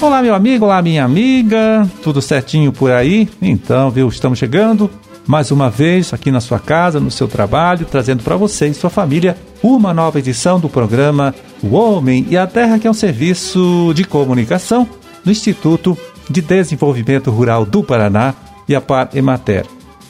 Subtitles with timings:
[0.00, 3.28] Olá, meu amigo, olá, minha amiga, tudo certinho por aí?
[3.42, 4.90] Então, viu, estamos chegando
[5.26, 8.88] mais uma vez aqui na sua casa, no seu trabalho, trazendo para você e sua
[8.88, 13.92] família uma nova edição do programa O Homem e a Terra, que é um serviço
[13.94, 14.88] de comunicação
[15.24, 15.98] do Instituto
[16.30, 18.34] de Desenvolvimento Rural do Paraná
[18.68, 19.66] e a Par Emater.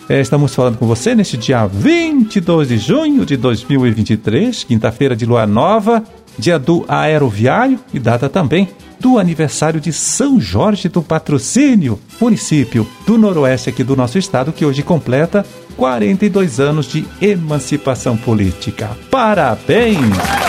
[0.09, 5.47] É, estamos falando com você neste dia 22 de junho de 2023, quinta-feira de lua
[5.47, 6.05] nova,
[6.39, 8.69] dia do aeroviário e data também
[9.01, 14.65] do aniversário de São Jorge do Patrocínio, município do noroeste aqui do nosso estado, que
[14.65, 15.45] hoje completa
[15.77, 18.97] 42 anos de emancipação política.
[19.11, 20.46] Parabéns!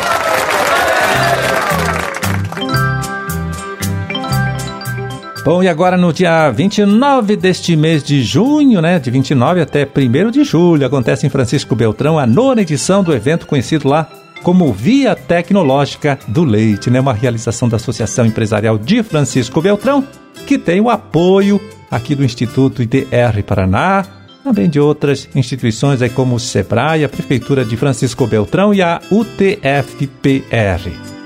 [5.47, 10.29] Bom, e agora no dia 29 deste mês de junho, né, de 29 até 1
[10.29, 14.09] de julho, acontece em Francisco Beltrão a nona edição do evento conhecido lá
[14.43, 16.99] como Via Tecnológica do Leite, né?
[16.99, 20.05] Uma realização da Associação Empresarial de Francisco Beltrão,
[20.45, 24.03] que tem o apoio aqui do Instituto IDR Paraná,
[24.43, 28.99] também de outras instituições aí como o SEBRAE, a Prefeitura de Francisco Beltrão e a
[29.09, 31.16] UTFPR.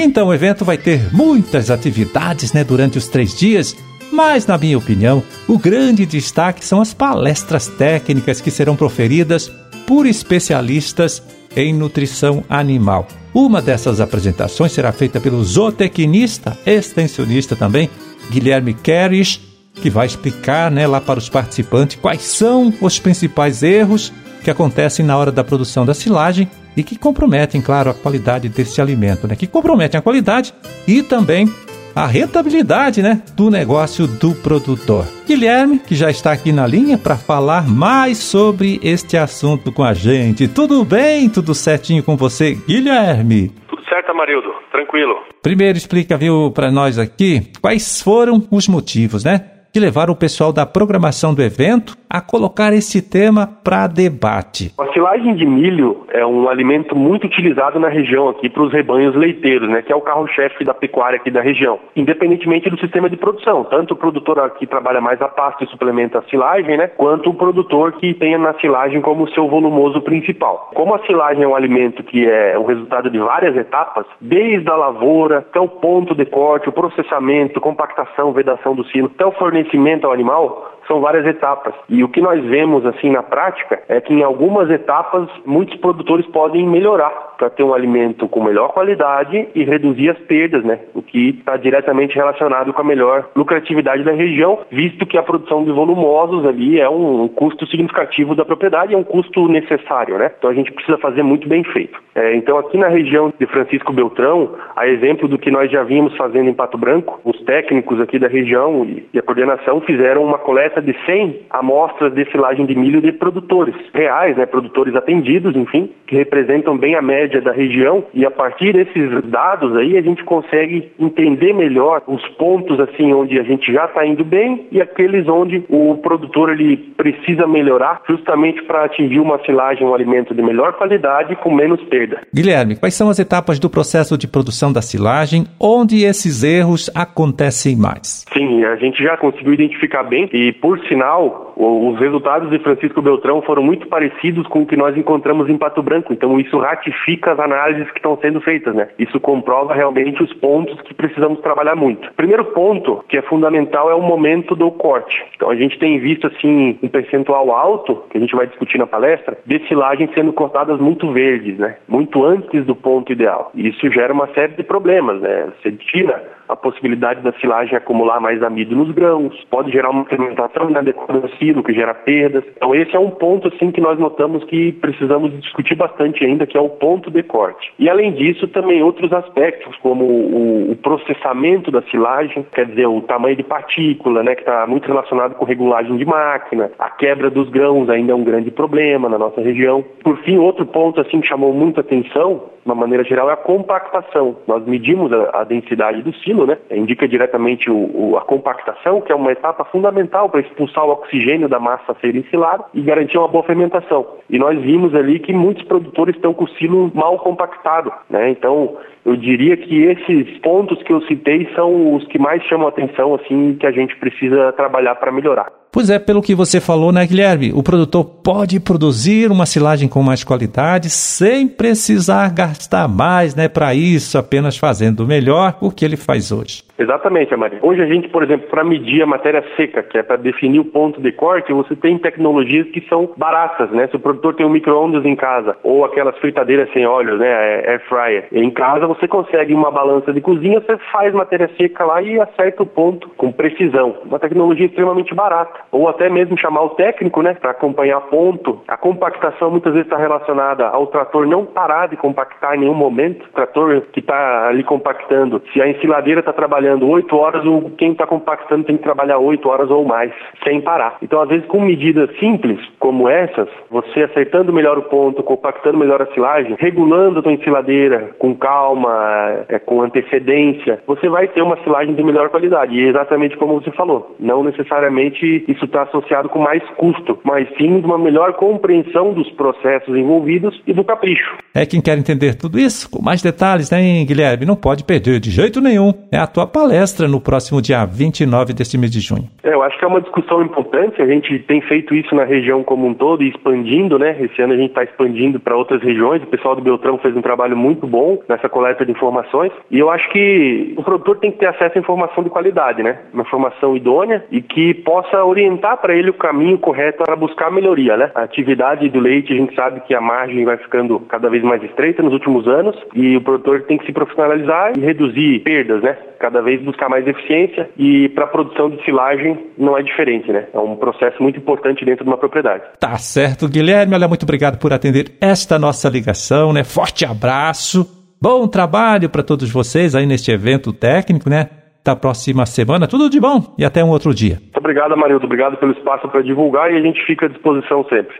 [0.00, 3.74] Então o evento vai ter muitas atividades né, durante os três dias,
[4.12, 9.50] mas, na minha opinião, o grande destaque são as palestras técnicas que serão proferidas
[9.88, 11.20] por especialistas
[11.56, 13.08] em nutrição animal.
[13.34, 17.90] Uma dessas apresentações será feita pelo zootecnista, extensionista também,
[18.30, 19.40] Guilherme Keres,
[19.74, 24.12] que vai explicar né, lá para os participantes quais são os principais erros
[24.44, 28.80] que acontecem na hora da produção da silagem e que comprometem, claro, a qualidade desse
[28.80, 29.34] alimento, né?
[29.34, 30.54] Que comprometem a qualidade
[30.86, 31.52] e também
[31.92, 35.04] a rentabilidade né, do negócio do produtor.
[35.26, 39.92] Guilherme, que já está aqui na linha para falar mais sobre este assunto com a
[39.92, 40.46] gente.
[40.46, 41.28] Tudo bem?
[41.28, 43.48] Tudo certinho com você, Guilherme?
[43.68, 44.54] Tudo certo, Amarildo.
[44.70, 45.16] Tranquilo.
[45.42, 49.58] Primeiro explica, viu, para nós aqui, quais foram os motivos, né?
[49.72, 54.72] que levaram o pessoal da programação do evento a colocar esse tema para debate.
[54.78, 59.14] A silagem de milho é um alimento muito utilizado na região aqui para os rebanhos
[59.14, 63.16] leiteiros, né, que é o carro-chefe da pecuária aqui da região, independentemente do sistema de
[63.16, 63.64] produção.
[63.64, 67.34] Tanto o produtor que trabalha mais a pasta e suplementa a silagem, né, quanto o
[67.34, 70.70] produtor que tenha na silagem como seu volumoso principal.
[70.74, 74.76] Como a silagem é um alimento que é o resultado de várias etapas, desde a
[74.76, 80.06] lavoura até o ponto de corte, o processamento, compactação, vedação do silo, até o fornecimento
[80.06, 81.74] ao animal, são várias etapas.
[81.88, 86.26] E o que nós vemos assim na prática é que em algumas etapas muitos produtores
[86.26, 90.80] podem melhorar para ter um alimento com melhor qualidade e reduzir as perdas, né?
[90.92, 95.62] O que está diretamente relacionado com a melhor lucratividade da região, visto que a produção
[95.62, 100.32] de volumosos ali é um custo significativo da propriedade, é um custo necessário, né?
[100.36, 101.98] Então a gente precisa fazer muito bem feito.
[102.14, 106.16] É, então aqui na região de Francisco Beltrão, a exemplo do que nós já vimos
[106.16, 110.38] fazendo em Pato Branco, os técnicos aqui da região e, e a coordenação fizeram uma
[110.38, 115.54] coleta coleta de 100 amostras de silagem de milho de produtores reais, né, produtores atendidos,
[115.56, 120.02] enfim, que representam bem a média da região e a partir desses dados aí a
[120.02, 124.80] gente consegue entender melhor os pontos assim onde a gente já está indo bem e
[124.80, 130.42] aqueles onde o produtor ele precisa melhorar justamente para atingir uma silagem, um alimento de
[130.42, 132.20] melhor qualidade com menos perda.
[132.34, 137.76] Guilherme, quais são as etapas do processo de produção da silagem onde esses erros acontecem
[137.76, 138.24] mais?
[138.32, 143.00] Sim, a gente já conseguiu identificar bem e por por sinal, os resultados de Francisco
[143.00, 146.12] Beltrão foram muito parecidos com o que nós encontramos em Pato Branco.
[146.12, 148.86] Então isso ratifica as análises que estão sendo feitas, né?
[148.98, 152.12] Isso comprova realmente os pontos que precisamos trabalhar muito.
[152.12, 155.24] Primeiro ponto que é fundamental é o momento do corte.
[155.34, 158.86] Então a gente tem visto assim um percentual alto que a gente vai discutir na
[158.86, 161.76] palestra de silagens sendo cortadas muito verdes, né?
[161.88, 163.50] Muito antes do ponto ideal.
[163.54, 165.50] Isso gera uma série de problemas, né?
[165.62, 170.57] Você tira a possibilidade da silagem acumular mais amido nos grãos, pode gerar uma fermentação
[170.66, 172.44] inadequada do silo, que gera perdas.
[172.56, 176.56] Então esse é um ponto assim que nós notamos que precisamos discutir bastante ainda, que
[176.56, 177.72] é o ponto de corte.
[177.78, 183.00] E além disso, também outros aspectos, como o, o processamento da silagem, quer dizer, o
[183.02, 187.48] tamanho de partícula, né, que está muito relacionado com regulagem de máquina, a quebra dos
[187.50, 189.84] grãos ainda é um grande problema na nossa região.
[190.02, 194.36] Por fim, outro ponto assim que chamou muita atenção, uma maneira geral, é a compactação.
[194.46, 196.58] Nós medimos a, a densidade do silo né?
[196.70, 201.48] Indica diretamente o, o, a compactação, que é uma etapa fundamental para expulsar o oxigênio
[201.48, 204.06] da massa a ser ensilada e garantir uma boa fermentação.
[204.28, 208.30] E nós vimos ali que muitos produtores estão com o silo mal compactado, né?
[208.30, 212.70] Então, eu diria que esses pontos que eu citei são os que mais chamam a
[212.70, 215.50] atenção, assim, que a gente precisa trabalhar para melhorar.
[215.70, 217.52] Pois é, pelo que você falou, né, Guilherme?
[217.54, 223.74] O produtor pode produzir uma silagem com mais qualidade sem precisar gastar mais, né, para
[223.74, 226.67] isso, apenas fazendo melhor o que ele faz hoje.
[226.78, 227.58] Exatamente, Maria.
[227.60, 230.64] Hoje a gente, por exemplo, para medir a matéria seca, que é para definir o
[230.64, 233.88] ponto de corte, você tem tecnologias que são baratas, né?
[233.88, 237.28] Se o produtor tem um micro-ondas em casa ou aquelas fritadeiras sem óleo, né,
[237.66, 242.00] air fryer, em casa você consegue uma balança de cozinha, você faz matéria seca lá
[242.00, 243.96] e acerta o ponto com precisão.
[244.04, 245.58] Uma tecnologia extremamente barata.
[245.72, 248.60] Ou até mesmo chamar o técnico, né, para acompanhar ponto.
[248.68, 253.24] A compactação muitas vezes está relacionada ao trator não parar de compactar em nenhum momento.
[253.24, 257.70] O trator que está ali compactando, se a ensiladeira está trabalhando trabalhando oito horas, o
[257.76, 260.12] quem está compactando tem que trabalhar oito horas ou mais,
[260.44, 260.98] sem parar.
[261.02, 266.02] Então, às vezes, com medidas simples como essas, você acertando melhor o ponto, compactando melhor
[266.02, 271.56] a silagem, regulando a tua ensiladeira com calma, é, com antecedência, você vai ter uma
[271.62, 272.74] silagem de melhor qualidade.
[272.74, 277.48] E é exatamente como você falou, não necessariamente isso está associado com mais custo, mas
[277.56, 281.36] sim de uma melhor compreensão dos processos envolvidos e do capricho.
[281.54, 284.44] É quem quer entender tudo isso com mais detalhes, né, Guilherme?
[284.44, 285.92] Não pode perder de jeito nenhum.
[286.12, 289.28] É a tua palestra no próximo dia 29 deste mês de junho.
[289.44, 291.00] É, eu acho que é uma discussão importante.
[291.00, 294.16] A gente tem feito isso na região como um todo e expandindo, né?
[294.20, 296.20] Esse ano a gente está expandindo para outras regiões.
[296.20, 299.52] O pessoal do Beltrão fez um trabalho muito bom nessa coleta de informações.
[299.70, 302.98] E eu acho que o produtor tem que ter acesso a informação de qualidade, né?
[303.14, 307.96] Uma informação idônea e que possa orientar para ele o caminho correto para buscar melhoria,
[307.96, 308.10] né?
[308.16, 311.62] A atividade do leite, a gente sabe que a margem vai ficando cada vez mais
[311.62, 315.96] estreita nos últimos anos e o produtor tem que se profissionalizar e reduzir perdas, né?
[316.18, 320.32] Cada vez vez buscar mais eficiência e para a produção de silagem não é diferente,
[320.32, 320.46] né?
[320.52, 322.62] É um processo muito importante dentro de uma propriedade.
[322.80, 323.94] Tá certo, Guilherme.
[323.94, 326.64] Olha, muito obrigado por atender esta nossa ligação, né?
[326.64, 327.86] Forte abraço.
[328.20, 331.50] Bom trabalho para todos vocês aí neste evento técnico, né?
[331.84, 332.88] Da próxima semana.
[332.88, 334.38] Tudo de bom e até um outro dia.
[334.40, 335.24] Muito obrigado, Amarildo.
[335.24, 338.16] Obrigado pelo espaço para divulgar e a gente fica à disposição sempre.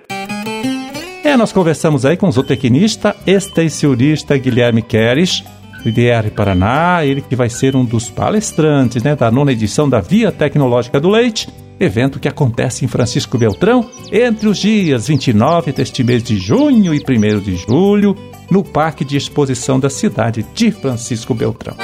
[1.25, 5.45] É, nós conversamos aí com o zootecnista extensionista Guilherme Queres
[5.83, 10.01] do IDR Paraná, ele que vai ser um dos palestrantes né, da nona edição da
[10.01, 11.49] Via Tecnológica do Leite,
[11.81, 16.99] evento que acontece em Francisco Beltrão entre os dias 29 deste mês de junho e
[16.99, 18.17] 1 de julho,
[18.51, 21.77] no Parque de Exposição da cidade de Francisco Beltrão.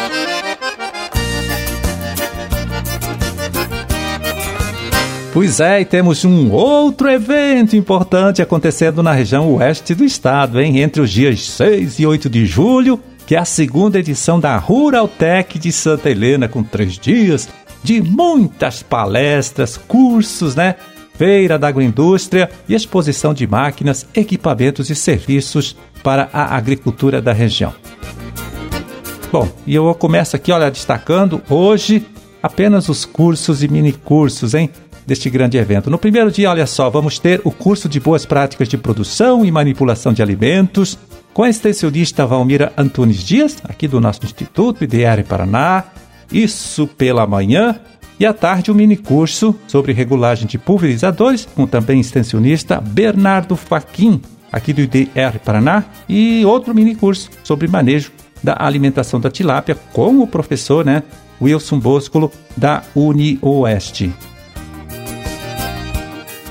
[5.35, 10.79] Pois é, e temos um outro evento importante acontecendo na região oeste do estado, hein?
[10.79, 15.09] Entre os dias 6 e 8 de julho, que é a segunda edição da Rural
[15.09, 17.49] Tech de Santa Helena, com três dias
[17.83, 20.75] de muitas palestras, cursos, né?
[21.17, 27.73] Feira da agroindústria e exposição de máquinas, equipamentos e serviços para a agricultura da região.
[29.31, 32.05] Bom, e eu começo aqui, olha, destacando hoje
[32.43, 34.71] apenas os cursos e mini cursos, hein?
[35.07, 35.91] Deste grande evento.
[35.91, 39.51] No primeiro dia, olha só, vamos ter o curso de boas práticas de produção e
[39.51, 40.99] manipulação de alimentos,
[41.35, 45.83] com a extensionista Valmira Antunes Dias, aqui do nosso Instituto IDR Paraná,
[46.33, 47.81] isso pela manhã,
[48.19, 54.23] e à tarde um mini curso sobre regulagem de pulverizadores, com também extensionista Bernardo Faquin,
[54.53, 60.21] aqui do IDR Paraná, e outro mini curso sobre manejo da alimentação da tilápia com
[60.21, 61.03] o professor né,
[61.43, 64.15] Wilson Boscolo, da UniOeste.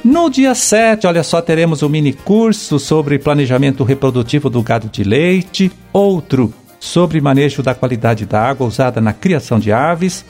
[0.04, 5.02] No dia 7, olha só, teremos um mini curso sobre planejamento reprodutivo do gado de
[5.02, 10.26] leite, outro sobre manejo da qualidade da água usada na criação de aves,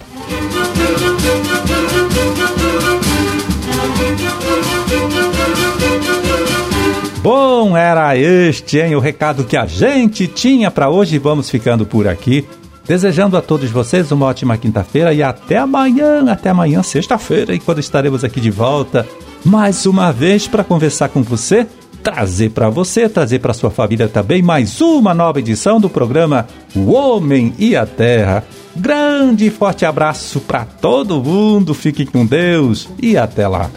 [7.22, 11.18] Bom, era este, hein, o recado que a gente tinha para hoje.
[11.18, 12.48] Vamos ficando por aqui.
[12.88, 17.80] Desejando a todos vocês uma ótima quinta-feira e até amanhã, até amanhã, sexta-feira, e quando
[17.80, 19.06] estaremos aqui de volta
[19.44, 21.68] mais uma vez para conversar com você,
[22.02, 26.94] trazer para você, trazer para sua família também mais uma nova edição do programa O
[26.94, 28.46] Homem e a Terra.
[28.74, 33.70] Grande e forte abraço para todo mundo, fique com Deus e até lá.